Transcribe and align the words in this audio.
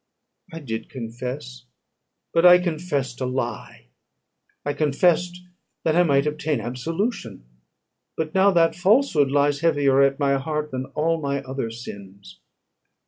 "I 0.51 0.57
did 0.57 0.89
confess; 0.89 1.65
but 2.33 2.43
I 2.43 2.57
confessed 2.57 3.21
a 3.21 3.27
lie. 3.27 3.89
I 4.65 4.73
confessed, 4.73 5.43
that 5.83 5.95
I 5.95 6.01
might 6.01 6.25
obtain 6.25 6.59
absolution; 6.59 7.45
but 8.17 8.33
now 8.33 8.49
that 8.49 8.75
falsehood 8.75 9.29
lies 9.29 9.59
heavier 9.59 10.01
at 10.01 10.17
my 10.19 10.39
heart 10.39 10.71
than 10.71 10.85
all 10.95 11.21
my 11.21 11.43
other 11.43 11.69
sins. 11.69 12.39